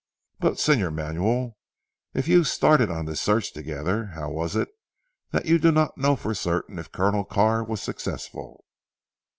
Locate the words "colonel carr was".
6.91-7.83